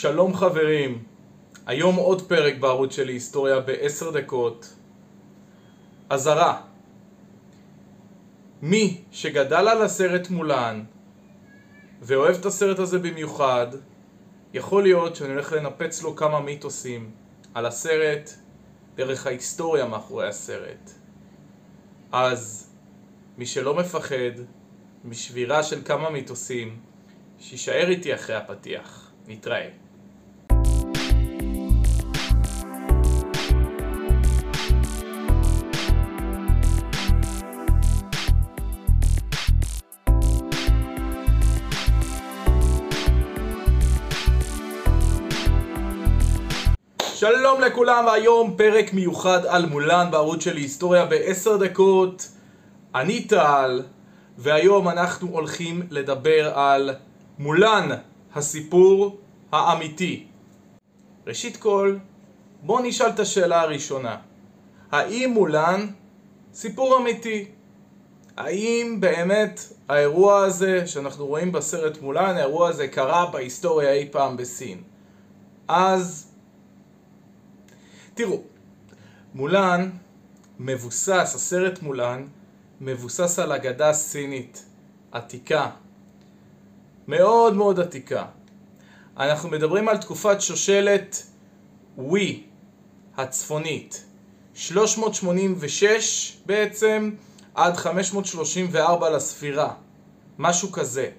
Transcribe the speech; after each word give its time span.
שלום 0.00 0.34
חברים, 0.34 1.04
היום 1.66 1.96
עוד 1.96 2.28
פרק 2.28 2.54
בערוץ 2.60 2.92
שלי 2.96 3.12
היסטוריה 3.12 3.60
בעשר 3.60 4.10
דקות. 4.10 4.74
אזהרה 6.10 6.60
מי 8.62 9.00
שגדל 9.12 9.68
על 9.68 9.82
הסרט 9.82 10.30
מולן 10.30 10.84
ואוהב 12.02 12.36
את 12.36 12.46
הסרט 12.46 12.78
הזה 12.78 12.98
במיוחד, 12.98 13.66
יכול 14.54 14.82
להיות 14.82 15.16
שאני 15.16 15.30
הולך 15.30 15.52
לנפץ 15.52 16.02
לו 16.02 16.16
כמה 16.16 16.40
מיתוסים 16.40 17.10
על 17.54 17.66
הסרט 17.66 18.30
דרך 18.94 19.26
ההיסטוריה 19.26 19.86
מאחורי 19.86 20.28
הסרט. 20.28 20.90
אז 22.12 22.70
מי 23.38 23.46
שלא 23.46 23.74
מפחד 23.74 24.36
משבירה 25.04 25.62
של 25.62 25.80
כמה 25.84 26.10
מיתוסים, 26.10 26.80
שישאר 27.38 27.88
איתי 27.88 28.14
אחרי 28.14 28.36
הפתיח. 28.36 29.10
נתראה. 29.28 29.85
שלום 47.18 47.60
לכולם, 47.60 48.04
והיום 48.06 48.54
פרק 48.56 48.92
מיוחד 48.92 49.46
על 49.46 49.66
מולן 49.66 50.08
בערוץ 50.10 50.44
שלי 50.44 50.60
היסטוריה 50.60 51.06
בעשר 51.06 51.56
דקות. 51.56 52.28
אני 52.94 53.24
טל, 53.24 53.82
והיום 54.38 54.88
אנחנו 54.88 55.28
הולכים 55.28 55.82
לדבר 55.90 56.58
על 56.58 56.94
מולן, 57.38 57.88
הסיפור 58.34 59.18
האמיתי. 59.52 60.26
ראשית 61.26 61.56
כל, 61.56 61.96
בואו 62.62 62.82
נשאל 62.82 63.08
את 63.08 63.20
השאלה 63.20 63.60
הראשונה. 63.60 64.16
האם 64.92 65.30
מולן 65.34 65.86
סיפור 66.54 66.98
אמיתי? 66.98 67.44
האם 68.36 68.96
באמת 69.00 69.60
האירוע 69.88 70.44
הזה 70.44 70.86
שאנחנו 70.86 71.26
רואים 71.26 71.52
בסרט 71.52 72.02
מולן, 72.02 72.36
האירוע 72.36 72.68
הזה 72.68 72.88
קרה 72.88 73.26
בהיסטוריה 73.26 73.92
אי 73.92 74.08
פעם 74.10 74.36
בסין? 74.36 74.82
אז 75.68 76.25
תראו, 78.16 78.42
מולן 79.34 79.90
מבוסס, 80.58 81.32
הסרט 81.34 81.82
מולן 81.82 82.26
מבוסס 82.80 83.38
על 83.38 83.52
אגדה 83.52 83.92
סינית 83.92 84.64
עתיקה, 85.12 85.70
מאוד 87.08 87.54
מאוד 87.54 87.80
עתיקה. 87.80 88.24
אנחנו 89.16 89.48
מדברים 89.48 89.88
על 89.88 89.96
תקופת 89.96 90.40
שושלת 90.40 91.22
ווי 91.98 92.42
הצפונית, 93.16 94.04
386 94.54 96.36
בעצם 96.46 97.10
עד 97.54 97.76
534 97.76 99.10
לספירה, 99.10 99.74
משהו 100.38 100.72
כזה. 100.72 101.10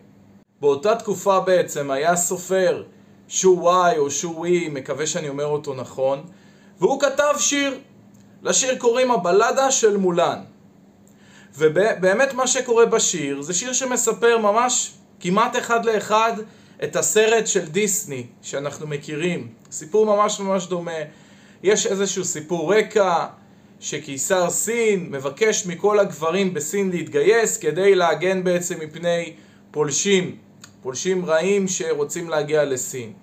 באותה 0.62 0.96
תקופה 0.96 1.40
בעצם 1.40 1.92
היה 1.92 2.16
סופר 2.16 2.84
שו 3.28 3.58
וואי 3.60 3.98
או 3.98 4.12
שו 4.12 4.34
ווי, 4.36 4.70
מקווה 4.70 5.08
שאני 5.08 5.30
אומר 5.30 5.46
אותו 5.46 5.74
נכון, 5.74 6.24
והוא 6.80 7.02
כתב 7.02 7.34
שיר. 7.40 7.80
לשיר 8.44 8.78
קוראים 8.78 9.12
הבלדה 9.12 9.72
של 9.72 9.98
מולן. 9.98 10.40
ובאמת 11.58 12.34
מה 12.34 12.48
שקורה 12.48 12.86
בשיר 12.86 13.42
זה 13.42 13.54
שיר 13.54 13.74
שמספר 13.74 14.38
ממש 14.38 14.92
כמעט 15.20 15.58
אחד 15.58 15.86
לאחד 15.86 16.34
את 16.84 16.96
הסרט 16.96 17.48
של 17.48 17.66
דיסני 17.66 18.26
שאנחנו 18.42 18.88
מכירים. 18.88 19.48
סיפור 19.72 20.06
ממש 20.06 20.40
ממש 20.40 20.68
דומה. 20.68 20.92
יש 21.64 21.88
איזשהו 21.88 22.26
סיפור 22.26 22.74
רקע 22.74 23.26
שקיסר 23.80 24.50
סין 24.50 25.08
מבקש 25.12 25.66
מכל 25.66 26.00
הגברים 26.00 26.54
בסין 26.54 26.90
להתגייס 26.90 27.58
כדי 27.58 27.96
להגן 27.96 28.44
בעצם 28.44 28.76
מפני 28.80 29.34
פולשים, 29.72 30.36
פולשים 30.82 31.26
רעים 31.26 31.68
שרוצים 31.68 32.30
להגיע 32.30 32.66
לסין. 32.66 33.14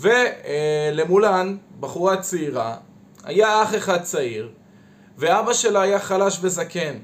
ולמולן, 0.00 1.56
בחורה 1.80 2.16
צעירה, 2.16 2.76
היה 3.24 3.62
אח 3.62 3.74
אחד 3.74 4.02
צעיר, 4.02 4.50
ואבא 5.18 5.52
שלה 5.52 5.80
היה 5.82 5.98
חלש 5.98 6.38
וזקן, 6.42 6.94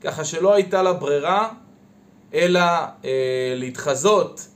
ככה 0.00 0.24
שלא 0.24 0.54
הייתה 0.54 0.82
לה 0.82 0.92
ברירה 0.92 1.52
אלא 2.34 2.60
אה, 3.04 3.54
להתחזות 3.56 4.48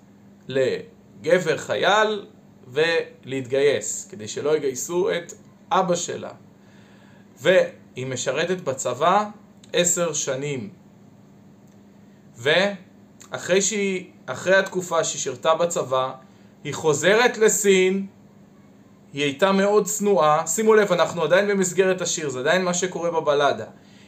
לגבר 0.49 1.57
חייל 1.57 2.27
ולהתגייס, 2.69 4.09
כדי 4.11 4.29
שלא 4.29 4.57
יגייסו 4.57 5.11
את 5.11 5.33
אבא 5.71 5.95
שלה. 5.95 6.31
והיא 7.41 8.07
משרתת 8.07 8.61
בצבא 8.61 9.25
עשר 9.73 10.13
שנים. 10.13 10.71
ואחרי 12.37 13.63
שהיא, 13.63 14.11
אחרי 14.27 14.57
התקופה 14.57 15.05
שהיא 15.05 15.21
שירתה 15.21 15.55
בצבא, 15.55 16.13
היא 16.67 16.75
חוזרת 16.75 17.39
לסין, 17.39 18.07
היא 19.13 19.23
הייתה 19.23 19.53
מאוד 19.53 19.85
צנועה, 19.85 20.47
שימו 20.47 20.75
לב, 20.75 20.93
אנחנו 20.93 21.23
עדיין 21.23 21.49
במסגרת 21.49 22.01
השיר, 22.01 22.29
זה 22.29 22.39
עדיין 22.41 22.65
מה 22.65 22.75
שקורה 22.75 23.11
בבלדה. 23.11 23.65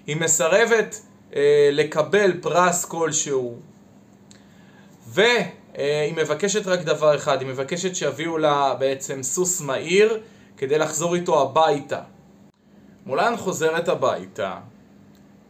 היא 0.07 0.17
מסרבת 0.17 1.01
אה, 1.37 1.69
לקבל 1.73 2.33
פרס 2.41 2.85
כלשהו, 2.85 3.59
והיא 5.09 5.29
אה, 5.79 6.11
מבקשת 6.17 6.67
רק 6.67 6.81
דבר 6.81 7.17
אחד, 7.17 7.41
היא 7.41 7.49
מבקשת 7.49 7.95
שיביאו 7.95 8.39
לה 8.39 8.75
בעצם 8.79 9.23
סוס 9.23 9.61
מהיר 9.61 10.21
כדי 10.57 10.79
לחזור 10.79 11.15
איתו 11.15 11.43
הביתה. 11.43 12.01
מולן 13.07 13.37
חוזרת 13.37 13.89
הביתה, 13.89 14.57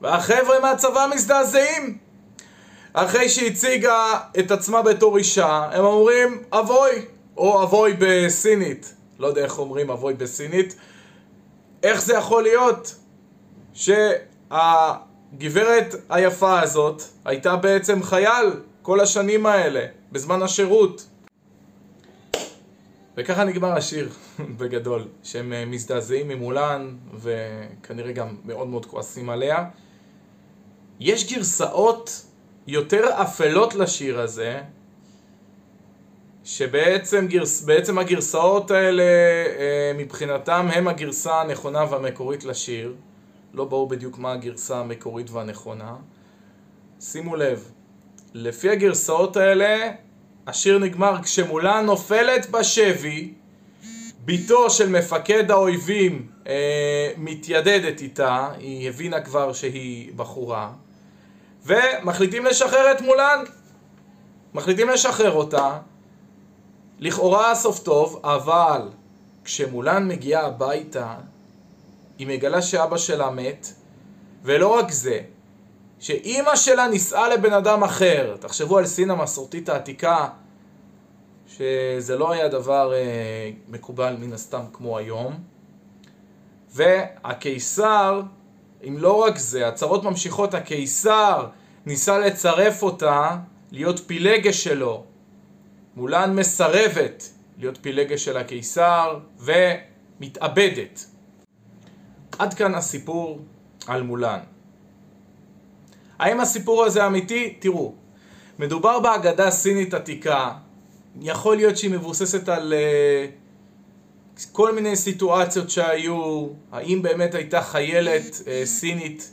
והחבר'ה 0.00 0.60
מהצבא 0.60 1.06
מזדעזעים. 1.14 1.98
אחרי 3.04 3.28
שהציגה 3.28 4.20
את 4.38 4.50
עצמה 4.50 4.82
בתור 4.82 5.18
אישה, 5.18 5.68
הם 5.72 5.84
אומרים 5.84 6.42
אבוי, 6.52 7.04
או 7.36 7.62
אבוי 7.62 7.96
בסינית. 7.98 8.94
לא 9.18 9.26
יודע 9.26 9.44
איך 9.44 9.58
אומרים 9.58 9.90
אבוי 9.90 10.14
בסינית. 10.14 10.76
איך 11.82 12.02
זה 12.02 12.14
יכול 12.14 12.42
להיות 12.42 12.94
שהגברת 13.74 15.94
היפה 16.08 16.60
הזאת 16.60 17.02
הייתה 17.24 17.56
בעצם 17.56 18.02
חייל 18.02 18.46
כל 18.82 19.00
השנים 19.00 19.46
האלה, 19.46 19.86
בזמן 20.12 20.42
השירות? 20.42 21.06
וככה 23.16 23.44
נגמר 23.44 23.72
השיר, 23.72 24.08
בגדול, 24.58 25.08
שהם 25.22 25.70
מזדעזעים 25.70 26.28
ממולן, 26.28 26.96
וכנראה 27.20 28.12
גם 28.12 28.36
מאוד 28.44 28.68
מאוד 28.68 28.86
כועסים 28.86 29.30
עליה. 29.30 29.64
יש 31.00 31.32
גרסאות 31.32 32.27
יותר 32.68 33.22
אפלות 33.22 33.74
לשיר 33.74 34.20
הזה, 34.20 34.60
שבעצם 36.44 37.26
גרס, 37.26 37.64
הגרסאות 38.00 38.70
האלה 38.70 39.02
אה, 39.02 39.92
מבחינתם 39.94 40.68
הם 40.72 40.88
הגרסה 40.88 41.40
הנכונה 41.40 41.84
והמקורית 41.90 42.44
לשיר. 42.44 42.94
לא 43.54 43.64
ברור 43.64 43.88
בדיוק 43.88 44.18
מה 44.18 44.32
הגרסה 44.32 44.78
המקורית 44.80 45.30
והנכונה. 45.30 45.96
שימו 47.00 47.36
לב, 47.36 47.70
לפי 48.34 48.70
הגרסאות 48.70 49.36
האלה, 49.36 49.90
השיר 50.46 50.78
נגמר 50.78 51.22
כשמולה 51.22 51.80
נופלת 51.80 52.50
בשבי, 52.50 53.32
בתו 54.24 54.70
של 54.70 54.88
מפקד 54.88 55.50
האויבים 55.50 56.26
אה, 56.46 57.10
מתיידדת 57.16 58.00
איתה, 58.00 58.48
היא 58.58 58.88
הבינה 58.88 59.20
כבר 59.20 59.52
שהיא 59.52 60.12
בחורה. 60.16 60.72
ומחליטים 61.66 62.44
לשחרר 62.44 62.92
את 62.92 63.00
מולן. 63.00 63.44
מחליטים 64.54 64.88
לשחרר 64.88 65.32
אותה. 65.32 65.78
לכאורה 66.98 67.50
הסוף 67.50 67.78
טוב, 67.78 68.20
אבל 68.24 68.88
כשמולן 69.44 70.08
מגיעה 70.08 70.46
הביתה, 70.46 71.14
היא 72.18 72.26
מגלה 72.26 72.62
שאבא 72.62 72.96
שלה 72.96 73.30
מת, 73.30 73.66
ולא 74.42 74.68
רק 74.78 74.90
זה, 74.90 75.20
שאימא 75.98 76.56
שלה 76.56 76.88
נישאה 76.88 77.28
לבן 77.28 77.52
אדם 77.52 77.84
אחר. 77.84 78.36
תחשבו 78.40 78.78
על 78.78 78.86
סין 78.86 79.10
המסורתית 79.10 79.68
העתיקה, 79.68 80.28
שזה 81.48 82.16
לא 82.16 82.32
היה 82.32 82.48
דבר 82.48 82.92
אה, 82.94 83.50
מקובל 83.68 84.16
מן 84.20 84.32
הסתם 84.32 84.62
כמו 84.72 84.98
היום. 84.98 85.34
והקיסר 86.72 88.22
אם 88.86 88.98
לא 88.98 89.12
רק 89.22 89.38
זה, 89.38 89.68
הצהרות 89.68 90.04
ממשיכות, 90.04 90.54
הקיסר 90.54 91.46
ניסה 91.86 92.18
לצרף 92.18 92.82
אותה 92.82 93.36
להיות 93.72 94.00
פילגש 94.06 94.64
שלו. 94.64 95.04
מולן 95.96 96.36
מסרבת 96.36 97.30
להיות 97.58 97.78
פילגש 97.82 98.24
של 98.24 98.36
הקיסר 98.36 99.18
ומתאבדת. 99.38 101.06
עד 102.38 102.54
כאן 102.54 102.74
הסיפור 102.74 103.40
על 103.86 104.02
מולן. 104.02 104.38
האם 106.18 106.40
הסיפור 106.40 106.84
הזה 106.84 107.06
אמיתי? 107.06 107.56
תראו, 107.58 107.94
מדובר 108.58 109.00
באגדה 109.00 109.50
סינית 109.50 109.94
עתיקה, 109.94 110.52
יכול 111.20 111.56
להיות 111.56 111.76
שהיא 111.76 111.90
מבוססת 111.90 112.48
על 112.48 112.72
uh, 112.72 113.47
כל 114.46 114.74
מיני 114.74 114.96
סיטואציות 114.96 115.70
שהיו, 115.70 116.46
האם 116.72 117.02
באמת 117.02 117.34
הייתה 117.34 117.62
חיילת 117.62 118.34
uh, 118.34 118.48
סינית 118.64 119.32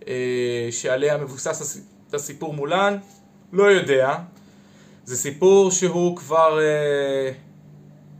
uh, 0.00 0.04
שעליה 0.70 1.16
מבוסס 1.16 1.80
הסיפור 2.12 2.54
מולן, 2.54 2.96
לא 3.52 3.64
יודע. 3.64 4.16
זה 5.04 5.16
סיפור 5.16 5.70
שהוא 5.70 6.16
כבר 6.16 6.58
uh, 6.58 7.34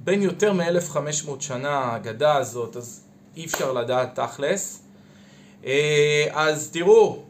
בין 0.05 0.23
יותר 0.23 0.53
מ-1500 0.53 1.31
שנה, 1.41 1.70
האגדה 1.70 2.37
הזאת, 2.37 2.76
אז 2.76 3.05
אי 3.37 3.44
אפשר 3.44 3.73
לדעת 3.73 4.21
תכלס. 4.21 4.82
Uh, 5.62 5.67
אז 6.32 6.71
תראו, 6.71 7.23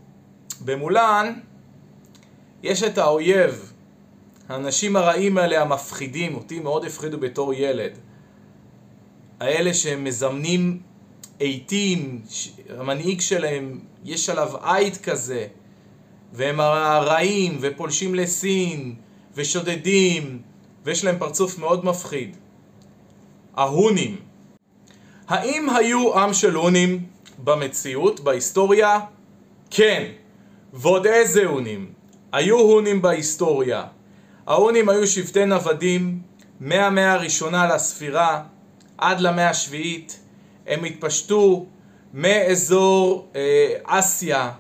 במולן 0.65 1.41
יש 2.63 2.83
את 2.83 2.99
האויב, 2.99 3.73
האנשים 4.49 4.97
הרעים 4.97 5.39
האלה 5.39 5.63
המפחידים, 5.63 6.35
אותי 6.35 6.61
מאוד 6.61 6.85
הפחידו 6.85 7.19
בתור 7.19 7.55
ילד. 7.55 7.93
האלה 9.41 9.75
שמזמנים 9.75 10.81
עיתים, 11.39 12.21
המנהיג 12.79 13.21
שלהם, 13.21 13.81
יש 14.05 14.29
עליו 14.29 14.53
עיט 14.63 14.97
כזה, 14.97 15.47
והם 16.33 16.61
הרעים, 16.61 17.59
ופולשים 17.61 18.15
לסין, 18.15 18.95
ושודדים, 19.35 20.43
ויש 20.85 21.05
להם 21.05 21.19
פרצוף 21.19 21.59
מאוד 21.59 21.85
מפחיד. 21.85 22.37
ההונים. 23.57 24.17
האם 25.29 25.71
היו 25.71 26.19
עם 26.19 26.35
של 26.35 26.55
הונים 26.55 27.07
במציאות, 27.45 28.21
בהיסטוריה? 28.21 29.01
כן. 29.71 30.05
ועוד 30.73 31.07
איזה 31.07 31.47
הונים? 31.47 31.93
היו 32.33 32.59
הונים 32.59 33.03
בהיסטוריה. 33.03 33.85
ההונים 34.47 34.89
היו 34.89 35.07
שבטי 35.07 35.45
נוודים 35.45 36.21
מהמאה 36.61 37.13
הראשונה 37.13 37.75
לספירה 37.75 38.43
עד 38.99 39.21
למאה 39.21 39.51
השביעית. 39.51 40.21
הם 40.67 40.85
התפשטו 40.85 41.67
מאזור 42.15 43.29
אה, 43.37 43.75
אסיה, 43.85 44.51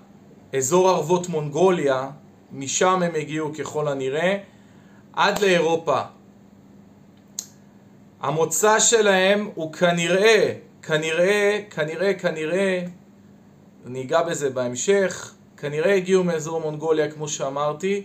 אזור 0.56 0.88
ערבות 0.88 1.28
מונגוליה, 1.28 2.10
משם 2.52 3.02
הם 3.02 3.14
הגיעו 3.14 3.52
ככל 3.58 3.88
הנראה, 3.88 4.38
עד 5.12 5.38
לאירופה. 5.38 6.00
המוצא 8.20 8.80
שלהם 8.80 9.50
הוא 9.54 9.72
כנראה, 9.72 10.52
כנראה, 10.82 11.60
כנראה, 11.70 12.14
כנראה, 12.14 12.82
אני 13.86 14.02
אגע 14.02 14.22
בזה 14.22 14.50
בהמשך, 14.50 15.34
כנראה 15.56 15.94
הגיעו 15.94 16.24
מאזור 16.24 16.60
מונגוליה 16.60 17.10
כמו 17.10 17.28
שאמרתי, 17.28 18.04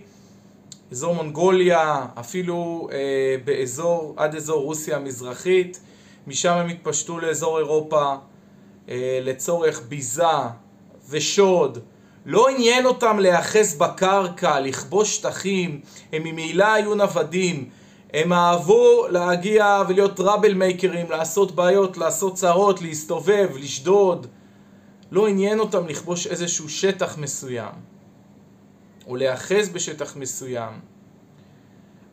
אזור 0.92 1.14
מונגוליה, 1.14 2.06
אפילו 2.20 2.88
אה, 2.92 3.36
באזור, 3.44 4.14
עד 4.16 4.34
אזור 4.34 4.62
רוסיה 4.62 4.96
המזרחית, 4.96 5.80
משם 6.26 6.52
הם 6.52 6.68
התפשטו 6.68 7.18
לאזור 7.18 7.58
אירופה 7.58 8.14
אה, 8.88 9.18
לצורך 9.22 9.82
ביזה 9.88 10.24
ושוד. 11.10 11.78
לא 12.26 12.48
עניין 12.48 12.86
אותם 12.86 13.18
להיאחז 13.18 13.74
בקרקע, 13.78 14.60
לכבוש 14.60 15.16
שטחים, 15.16 15.80
הם 16.12 16.22
ממילא 16.24 16.72
היו 16.72 16.94
נוודים. 16.94 17.68
הם 18.12 18.32
אהבו 18.32 19.06
להגיע 19.10 19.82
ולהיות 19.88 20.16
טראבל 20.16 20.54
מייקרים, 20.54 21.10
לעשות 21.10 21.52
בעיות, 21.52 21.96
לעשות 21.96 22.34
צרות, 22.34 22.82
להסתובב, 22.82 23.48
לשדוד. 23.56 24.26
לא 25.10 25.26
עניין 25.26 25.60
אותם 25.60 25.88
לכבוש 25.88 26.26
איזשהו 26.26 26.68
שטח 26.68 27.18
מסוים, 27.18 27.72
או 29.06 29.16
להיאחז 29.16 29.68
בשטח 29.68 30.16
מסוים. 30.16 30.72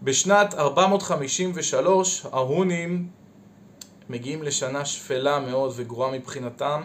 בשנת 0.01 0.53
453 0.53 2.25
ההונים 2.31 3.07
מגיעים 4.09 4.43
לשנה 4.43 4.85
שפלה 4.85 5.39
מאוד 5.39 5.73
וגרועה 5.75 6.11
מבחינתם, 6.11 6.81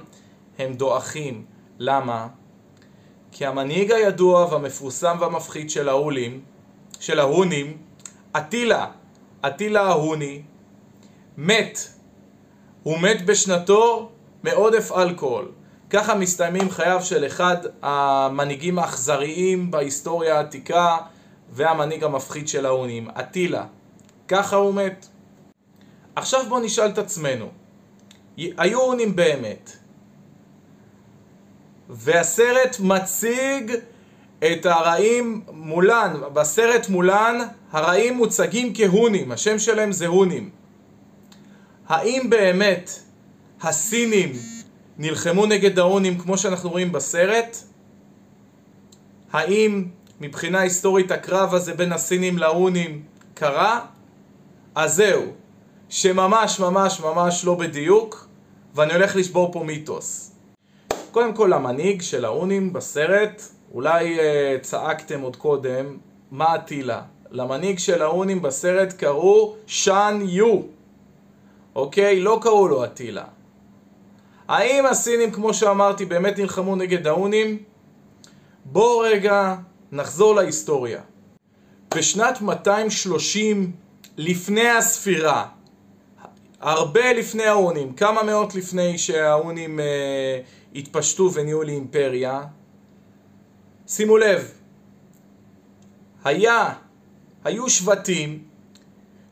הם 0.58 0.74
דועכים. 0.74 1.44
למה? 1.78 2.28
כי 3.32 3.46
המנהיג 3.46 3.92
הידוע 3.92 4.46
והמפורסם 4.52 5.16
והמפחיד 5.20 5.70
של 5.70 5.88
ההולים, 5.88 6.40
של 7.00 7.20
ההונים, 7.20 7.76
אטילה, 8.36 8.86
אטילה 9.46 9.82
ההוני, 9.82 10.42
מת. 11.36 11.78
הוא 12.82 12.98
מת 12.98 13.26
בשנתו 13.26 14.10
מעודף 14.42 14.92
אלכוהול. 14.92 15.52
ככה 15.90 16.14
מסתיימים 16.14 16.70
חייו 16.70 17.02
של 17.02 17.26
אחד 17.26 17.56
המנהיגים 17.82 18.78
האכזריים 18.78 19.70
בהיסטוריה 19.70 20.36
העתיקה 20.36 20.96
והמנהיג 21.50 22.04
המפחיד 22.04 22.48
של 22.48 22.66
ההונים, 22.66 23.08
אטילה. 23.20 23.64
ככה 24.28 24.56
הוא 24.56 24.74
מת. 24.74 25.06
עכשיו 26.16 26.44
בואו 26.48 26.60
נשאל 26.60 26.90
את 26.90 26.98
עצמנו, 26.98 27.50
היו 28.36 28.80
הונים 28.80 29.16
באמת, 29.16 29.76
והסרט 31.88 32.76
מציג 32.80 33.72
את 34.38 34.66
הרעים 34.66 35.42
מולן, 35.52 36.12
בסרט 36.32 36.88
מולן 36.88 37.38
הרעים 37.72 38.16
מוצגים 38.16 38.72
כהונים, 38.74 39.32
השם 39.32 39.58
שלהם 39.58 39.92
זה 39.92 40.06
הונים. 40.06 40.50
האם 41.88 42.30
באמת 42.30 42.90
הסינים 43.60 44.32
נלחמו 44.98 45.46
נגד 45.46 45.78
ההונים 45.78 46.19
כמו 46.19 46.38
שאנחנו 46.38 46.70
רואים 46.70 46.92
בסרט? 46.92 47.56
האם 49.32 49.84
מבחינה 50.20 50.60
היסטורית 50.60 51.10
הקרב 51.10 51.54
הזה 51.54 51.74
בין 51.74 51.92
הסינים 51.92 52.38
להונים 52.38 53.02
קרה? 53.34 53.86
אז 54.74 54.94
זהו, 54.94 55.22
שממש 55.88 56.60
ממש 56.60 57.00
ממש 57.00 57.44
לא 57.44 57.54
בדיוק, 57.54 58.28
ואני 58.74 58.92
הולך 58.92 59.16
לשבור 59.16 59.52
פה 59.52 59.64
מיתוס. 59.64 60.32
קודם 61.10 61.34
כל 61.34 61.52
המנהיג 61.52 62.02
של 62.02 62.24
ההונים 62.24 62.72
בסרט, 62.72 63.42
אולי 63.74 64.18
uh, 64.18 64.22
צעקתם 64.62 65.20
עוד 65.20 65.36
קודם, 65.36 65.96
מה 66.30 66.54
אטילה? 66.54 67.02
למנהיג 67.30 67.78
של 67.78 68.02
ההונים 68.02 68.42
בסרט 68.42 68.92
קראו 68.92 69.56
שאן 69.66 70.20
יו, 70.22 70.60
אוקיי? 71.74 72.20
לא 72.20 72.38
קראו 72.42 72.68
לו 72.68 72.84
אטילה. 72.84 73.24
האם 74.48 74.86
הסינים, 74.86 75.30
כמו 75.30 75.54
שאמרתי, 75.54 76.04
באמת 76.04 76.38
נלחמו 76.38 76.76
נגד 76.76 77.06
ההונים? 77.06 77.58
בואו 78.64 78.98
רגע 78.98 79.54
נחזור 79.92 80.34
להיסטוריה. 80.34 81.00
בשנת 81.94 82.40
230 82.40 83.72
לפני 84.16 84.69
הספירה, 84.69 85.46
הרבה 86.67 87.13
לפני 87.13 87.44
ההונים, 87.44 87.93
כמה 87.93 88.23
מאות 88.23 88.55
לפני 88.55 88.99
שההונים 88.99 89.81
אה, 89.81 90.41
התפשטו 90.75 91.32
ונהיו 91.32 91.63
לאימפריה, 91.63 92.43
שימו 93.87 94.17
לב, 94.17 94.53
היה, 96.25 96.73
היו 97.44 97.70
שבטים 97.70 98.43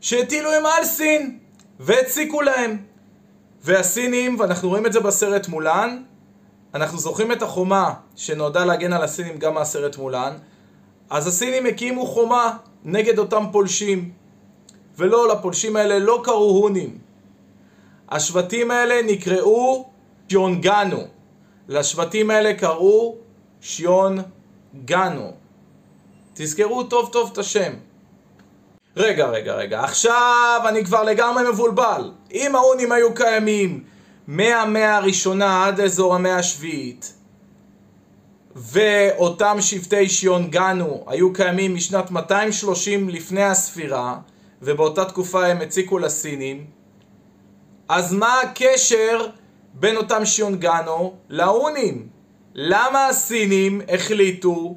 שהטילו 0.01 0.51
הם 0.51 0.65
על 0.65 0.85
סין 0.85 1.39
והציקו 1.79 2.41
להם. 2.41 2.77
והסינים, 3.63 4.39
ואנחנו 4.39 4.69
רואים 4.69 4.85
את 4.85 4.93
זה 4.93 4.99
בסרט 4.99 5.47
מולן, 5.47 6.03
אנחנו 6.73 6.97
זוכרים 6.97 7.31
את 7.31 7.41
החומה 7.41 7.93
שנועדה 8.15 8.65
להגן 8.65 8.93
על 8.93 9.03
הסינים 9.03 9.37
גם 9.37 9.53
מהסרט 9.53 9.97
מולן, 9.97 10.33
אז 11.09 11.27
הסינים 11.27 11.65
הקימו 11.65 12.05
חומה 12.05 12.57
נגד 12.83 13.19
אותם 13.19 13.45
פולשים. 13.51 14.11
ולא, 14.97 15.27
לפולשים 15.27 15.75
האלה 15.75 15.99
לא 15.99 16.21
קראו 16.23 16.57
הונים. 16.57 17.04
השבטים 18.09 18.71
האלה 18.71 19.01
נקראו 19.01 19.89
שיונגנו. 20.29 21.03
לשבטים 21.67 22.29
האלה 22.29 22.53
קראו 22.53 23.15
שיונגנו. 23.61 25.31
תזכרו 26.33 26.83
טוב 26.83 27.09
טוב 27.11 27.29
את 27.33 27.37
השם. 27.37 27.73
רגע, 28.97 29.25
רגע, 29.25 29.53
רגע, 29.53 29.83
עכשיו 29.83 30.61
אני 30.69 30.85
כבר 30.85 31.03
לגמרי 31.03 31.49
מבולבל. 31.49 32.11
אם 32.31 32.55
ההונים 32.55 32.91
היו 32.91 33.13
קיימים 33.13 33.83
מהמאה 34.27 34.97
הראשונה 34.97 35.65
עד 35.65 35.79
אזור 35.79 36.15
המאה 36.15 36.35
השביעית, 36.35 37.13
ואותם 38.55 39.57
שבטי 39.59 40.09
שיונגנו 40.09 41.03
היו 41.07 41.33
קיימים 41.33 41.75
משנת 41.75 42.11
230 42.11 43.09
לפני 43.09 43.43
הספירה, 43.43 44.17
ובאותה 44.61 45.05
תקופה 45.05 45.45
הם 45.45 45.61
הציקו 45.61 45.99
לסינים, 45.99 46.65
אז 47.89 48.13
מה 48.13 48.41
הקשר 48.41 49.27
בין 49.73 49.97
אותם 49.97 50.25
שיונגנו 50.25 51.13
להונים? 51.29 52.07
למה 52.55 53.07
הסינים 53.07 53.81
החליטו, 53.89 54.75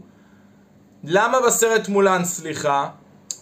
למה 1.05 1.41
בסרט 1.47 1.89
מולן, 1.89 2.25
סליחה, 2.25 2.89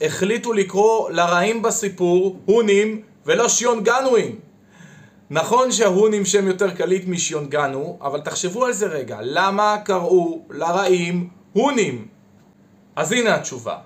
החליטו 0.00 0.52
לקרוא 0.52 1.10
לרעים 1.10 1.62
בסיפור 1.62 2.38
הונים 2.46 3.02
ולא 3.26 3.48
שיונגנואים. 3.48 4.38
נכון 5.30 5.72
שההונים 5.72 6.24
שם 6.24 6.46
יותר 6.46 6.70
קליט 6.70 7.04
משיונגנו, 7.08 7.98
אבל 8.00 8.20
תחשבו 8.20 8.64
על 8.64 8.72
זה 8.72 8.86
רגע, 8.86 9.18
למה 9.22 9.76
קראו 9.84 10.42
לרעים 10.50 11.28
הונים? 11.52 12.08
אז 12.96 13.12
הנה 13.12 13.34
התשובה. 13.34 13.78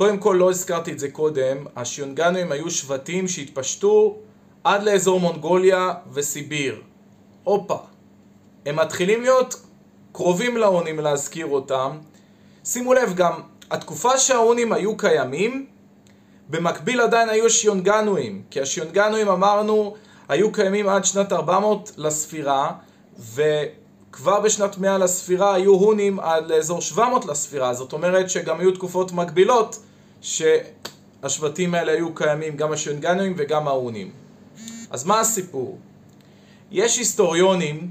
קודם 0.00 0.18
כל, 0.18 0.36
לא 0.38 0.50
הזכרתי 0.50 0.92
את 0.92 0.98
זה 0.98 1.10
קודם, 1.10 1.56
השיונגנואים 1.76 2.52
היו 2.52 2.70
שבטים 2.70 3.28
שהתפשטו 3.28 4.16
עד 4.64 4.82
לאזור 4.82 5.20
מונגוליה 5.20 5.92
וסיביר. 6.12 6.80
הופה. 7.44 7.78
הם 8.66 8.76
מתחילים 8.76 9.22
להיות 9.22 9.62
קרובים 10.12 10.56
להונים 10.56 11.00
להזכיר 11.00 11.46
אותם. 11.46 11.98
שימו 12.64 12.94
לב 12.94 13.14
גם, 13.14 13.32
התקופה 13.70 14.18
שההונים 14.18 14.72
היו 14.72 14.96
קיימים, 14.96 15.66
במקביל 16.48 17.00
עדיין 17.00 17.28
היו 17.28 17.50
שיונגנואים, 17.50 18.42
כי 18.50 18.60
השיונגנואים 18.60 19.28
אמרנו 19.28 19.94
היו 20.28 20.52
קיימים 20.52 20.88
עד 20.88 21.04
שנת 21.04 21.32
400 21.32 21.92
לספירה, 21.96 22.72
וכבר 23.34 24.40
בשנת 24.40 24.78
100 24.78 24.98
לספירה 24.98 25.54
היו 25.54 25.72
הונים 25.72 26.20
עד 26.20 26.50
לאזור 26.50 26.80
700 26.80 27.24
לספירה, 27.24 27.74
זאת 27.74 27.92
אומרת 27.92 28.30
שגם 28.30 28.60
היו 28.60 28.72
תקופות 28.72 29.12
מקבילות 29.12 29.76
שהשבטים 30.20 31.74
האלה 31.74 31.92
היו 31.92 32.14
קיימים, 32.14 32.56
גם 32.56 32.72
השיונגנואים 32.72 33.34
וגם 33.38 33.68
ההונים. 33.68 34.10
אז 34.90 35.04
מה 35.04 35.20
הסיפור? 35.20 35.78
יש 36.70 36.98
היסטוריונים, 36.98 37.90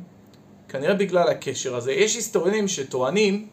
כנראה 0.70 0.94
בגלל 0.94 1.28
הקשר 1.28 1.76
הזה, 1.76 1.92
יש 1.92 2.16
היסטוריונים 2.16 2.68
שטוענים 2.68 3.48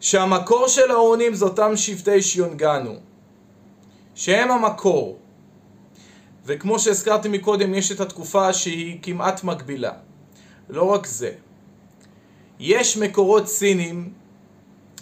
שהמקור 0.00 0.68
של 0.68 0.90
ההונים 0.90 1.34
זה 1.34 1.44
אותם 1.44 1.76
שבטי 1.76 2.22
שיונגנו, 2.22 2.94
שהם 4.14 4.50
המקור. 4.50 5.18
וכמו 6.44 6.78
שהזכרתי 6.78 7.28
מקודם, 7.28 7.74
יש 7.74 7.92
את 7.92 8.00
התקופה 8.00 8.52
שהיא 8.52 8.98
כמעט 9.02 9.44
מקבילה. 9.44 9.92
לא 10.68 10.82
רק 10.82 11.06
זה, 11.06 11.32
יש 12.60 12.96
מקורות 12.96 13.48
סינים 13.48 14.12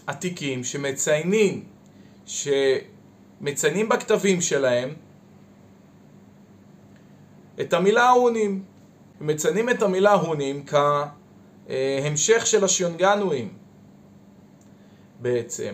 עתיקים 0.06 0.64
שמציינים, 0.64 1.64
שמציינים 2.26 3.88
בכתבים 3.88 4.40
שלהם 4.40 4.94
את 7.60 7.72
המילה 7.72 8.10
הונים. 8.10 8.64
מציינים 9.20 9.70
את 9.70 9.82
המילה 9.82 10.12
הונים 10.12 10.64
כהמשך 10.66 12.46
של 12.46 12.64
השיונגנואים 12.64 13.52
בעצם. 15.20 15.72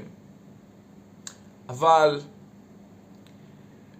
אבל 1.68 2.20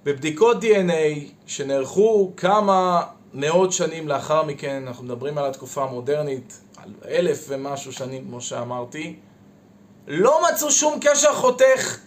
בבדיקות 0.05 0.57
DNA 0.63 1.29
שנערכו 1.47 2.33
כמה 2.37 3.07
מאות 3.35 3.73
שנים 3.73 4.09
לאחר 4.09 4.43
מכן, 4.43 4.85
אנחנו 4.87 5.05
מדברים 5.05 5.39
על 5.39 5.51
התקופה 5.51 5.85
המודרנית, 5.85 6.61
על 6.77 6.95
אלף 7.09 7.45
ומשהו 7.49 7.93
שנים 7.93 8.25
כמו 8.25 8.41
שאמרתי, 8.41 9.17
לא 10.07 10.41
מצאו 10.53 10.71
שום 10.71 10.99
קשר 11.01 11.35
חותך 11.35 11.99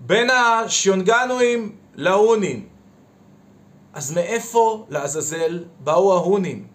בין 0.00 0.30
השיונגנואים 0.30 1.72
להונים. 1.94 2.66
אז 3.92 4.12
מאיפה 4.12 4.86
לעזאזל 4.88 5.64
באו 5.80 6.14
ההונים? 6.14 6.66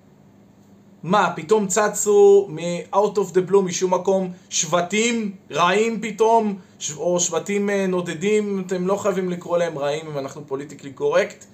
מה, 1.03 1.33
פתאום 1.35 1.67
צצו 1.67 2.47
מ-out 2.49 3.15
of 3.15 3.33
the 3.33 3.51
blue 3.51 3.61
משום 3.61 3.93
מקום 3.93 4.31
שבטים 4.49 5.35
רעים 5.51 6.01
פתאום, 6.01 6.57
או 6.97 7.19
שבטים 7.19 7.69
אה, 7.69 7.87
נודדים, 7.87 8.63
אתם 8.67 8.87
לא 8.87 8.95
חייבים 8.95 9.29
לקרוא 9.29 9.57
להם 9.57 9.77
רעים 9.77 10.07
אם 10.07 10.17
אנחנו 10.17 10.47
פוליטיקלי 10.47 10.93
קורקט. 10.93 11.45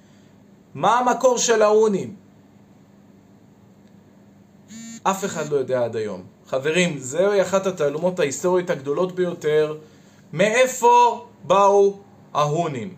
מה 0.74 0.98
המקור 0.98 1.38
של 1.38 1.62
ההונים? 1.62 2.14
אף 5.02 5.24
אחד 5.24 5.48
לא 5.48 5.56
יודע 5.56 5.84
עד 5.84 5.96
היום. 5.96 6.22
חברים, 6.46 6.98
זוהי 6.98 7.42
אחת 7.42 7.66
התעלומות 7.66 8.20
ההיסטוריות 8.20 8.70
הגדולות 8.70 9.14
ביותר. 9.14 9.76
מאיפה 10.32 11.26
באו 11.48 11.98
ההונים? 12.34 12.94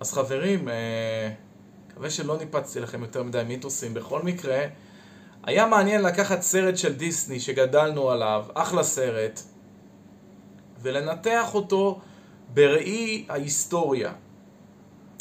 אז 0.00 0.12
חברים, 0.12 0.68
אה, 0.68 1.30
מקווה 1.88 2.10
שלא 2.10 2.38
ניפצתי 2.38 2.80
לכם 2.80 3.02
יותר 3.02 3.22
מדי 3.22 3.42
מיתוסים. 3.46 3.94
בכל 3.94 4.22
מקרה, 4.22 4.66
היה 5.42 5.66
מעניין 5.66 6.02
לקחת 6.02 6.42
סרט 6.42 6.76
של 6.76 6.94
דיסני 6.94 7.40
שגדלנו 7.40 8.10
עליו, 8.10 8.44
אחלה 8.54 8.82
סרט, 8.82 9.40
ולנתח 10.82 11.54
אותו 11.54 12.00
בראי 12.54 13.26
ההיסטוריה. 13.28 14.12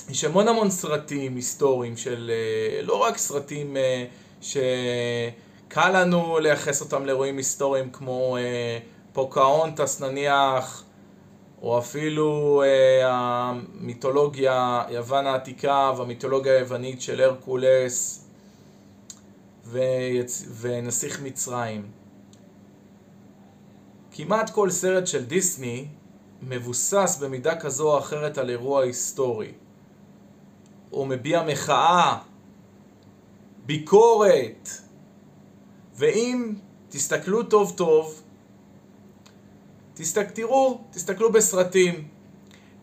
יש 0.09 0.23
המון 0.23 0.47
המון 0.47 0.69
סרטים 0.69 1.35
היסטוריים 1.35 1.97
של, 1.97 2.31
אה, 2.33 2.81
לא 2.81 2.95
רק 2.95 3.17
סרטים 3.17 3.77
אה, 3.77 4.05
שקל 4.41 5.89
לנו 6.01 6.39
לייחס 6.39 6.81
אותם 6.81 7.05
לאירועים 7.05 7.37
היסטוריים 7.37 7.89
כמו 7.89 8.37
פוקהונטס 9.13 10.01
נניח, 10.01 10.83
או 11.63 11.79
אפילו 11.79 12.63
המיתולוגיה 13.03 14.83
יוון 14.89 15.27
העתיקה 15.27 15.91
והמיתולוגיה 15.97 16.53
היוונית 16.53 17.01
של 17.01 17.21
הרקולס 17.21 18.25
ויצ... 19.65 20.45
ונסיך 20.61 21.21
מצרים. 21.21 21.91
כמעט 24.11 24.49
כל 24.49 24.69
סרט 24.69 25.07
של 25.07 25.25
דיסני 25.25 25.87
מבוסס 26.41 27.19
במידה 27.21 27.59
כזו 27.59 27.93
או 27.93 27.99
אחרת 27.99 28.37
על 28.37 28.49
אירוע 28.49 28.83
היסטורי. 28.83 29.51
הוא 30.89 31.07
מביע 31.07 31.43
מחאה, 31.43 32.17
ביקורת, 33.65 34.69
ואם 35.95 36.53
תסתכלו 36.89 37.43
טוב 37.43 37.73
טוב, 37.77 38.21
תראו, 40.33 40.81
תסתכלו 40.91 41.31
בסרטים. 41.31 42.07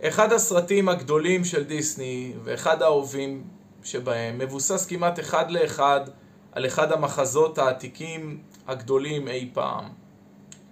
אחד 0.02 0.32
הסרטים 0.32 0.88
הגדולים 0.88 1.44
של 1.44 1.64
דיסני, 1.64 2.32
ואחד 2.44 2.82
האהובים 2.82 3.44
שבהם, 3.84 4.38
מבוסס 4.38 4.86
כמעט 4.86 5.20
אחד 5.20 5.50
לאחד 5.50 6.00
על 6.52 6.66
אחד 6.66 6.92
המחזות 6.92 7.58
העתיקים 7.58 8.38
הגדולים 8.66 9.28
אי 9.28 9.50
פעם, 9.52 9.84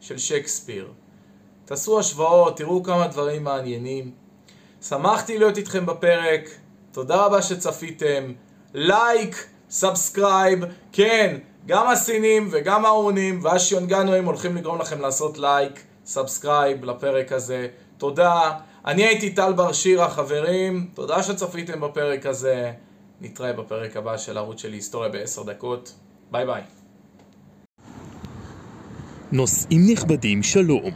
של 0.01 0.19
שייקספיר. 0.19 0.93
תעשו 1.65 1.99
השוואות, 1.99 2.57
תראו 2.57 2.83
כמה 2.83 3.07
דברים 3.07 3.45
מעניינים. 3.45 4.11
שמחתי 4.83 5.39
להיות 5.39 5.57
איתכם 5.57 5.87
בפרק, 5.87 6.51
תודה 6.93 7.17
רבה 7.27 7.43
שצפיתם. 7.43 8.33
לייק, 8.75 9.47
subscribe, 9.71 10.65
כן, 10.93 11.39
גם 11.67 11.89
הסינים 11.89 12.49
וגם 12.51 12.85
ההונים 12.85 13.41
והשיונגנואים 13.43 14.25
הולכים 14.25 14.57
לגרום 14.57 14.81
לכם 14.81 15.01
לעשות 15.01 15.39
לייק, 15.39 15.85
subscribe 16.09 16.85
לפרק 16.85 17.33
הזה. 17.33 17.67
תודה. 17.99 18.53
אני 18.87 19.05
הייתי 19.05 19.31
טל 19.31 19.53
בר 19.53 19.73
שירה, 19.73 20.11
חברים. 20.11 20.91
תודה 20.95 21.23
שצפיתם 21.23 21.81
בפרק 21.81 22.27
הזה. 22.27 22.73
נתראה 23.21 23.53
בפרק 23.53 23.97
הבא 23.97 24.17
של 24.17 24.39
ערוץ 24.39 24.61
שלי 24.61 24.77
היסטוריה 24.77 25.09
בעשר 25.09 25.43
דקות. 25.43 25.95
ביי 26.31 26.47
ביי. 26.47 26.63
נושאים 29.33 29.81
נכבדים, 29.93 30.43
שלום. 30.43 30.93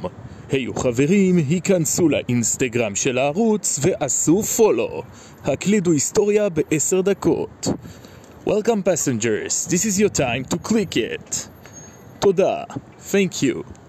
היו 0.50 0.74
חברים, 0.74 1.36
היכנסו 1.36 2.08
לאינסטגרם 2.08 2.94
של 2.94 3.18
הערוץ 3.18 3.80
ועשו 3.82 4.42
פולו. 4.42 5.02
הקלידו 5.44 5.92
היסטוריה 5.92 6.48
בעשר 6.48 7.00
דקות. 7.00 7.66
Welcome 8.46 8.82
passengers, 8.84 9.66
this 9.68 9.84
is 9.84 10.00
your 10.00 10.12
time 10.18 10.54
to 10.54 10.68
click 10.68 10.96
it. 10.96 11.48
תודה. 12.18 12.64
Thank 13.10 13.42
you. 13.42 13.81